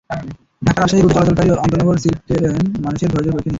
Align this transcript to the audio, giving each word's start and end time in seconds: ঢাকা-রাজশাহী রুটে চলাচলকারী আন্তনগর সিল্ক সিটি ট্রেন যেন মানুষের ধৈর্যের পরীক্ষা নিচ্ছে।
ঢাকা-রাজশাহী 0.61 1.01
রুটে 1.01 1.15
চলাচলকারী 1.15 1.49
আন্তনগর 1.57 1.95
সিল্ক 1.95 2.17
সিটি 2.17 2.35
ট্রেন 2.37 2.53
যেন 2.55 2.85
মানুষের 2.85 3.09
ধৈর্যের 3.09 3.33
পরীক্ষা 3.33 3.37
নিচ্ছে। 3.37 3.49